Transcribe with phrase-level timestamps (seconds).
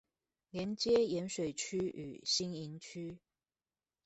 [0.49, 3.19] 連接鹽水區與新營區